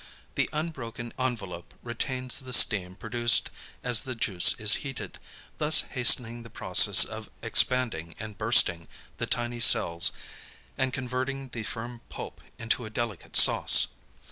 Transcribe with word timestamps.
The 0.33 0.49
unbroken 0.51 1.13
envelope 1.19 1.75
retains 1.83 2.39
the 2.39 2.53
steam 2.53 2.95
produced 2.95 3.51
as 3.83 4.01
the 4.01 4.15
juice 4.15 4.53
is 4.59 4.77
heated, 4.81 5.19
thus 5.59 5.81
hastening 5.81 6.41
the 6.41 6.49
process 6.49 7.05
of 7.05 7.29
expanding 7.43 8.15
and 8.17 8.35
bursting 8.35 8.87
the 9.17 9.27
tiny 9.27 9.59
cells 9.59 10.11
and 10.75 10.91
converting 10.91 11.49
the 11.49 11.61
firm 11.61 12.01
pulp 12.09 12.41
into 12.57 12.85
a 12.85 12.89
delicate 12.89 13.35
sauce. 13.35 13.89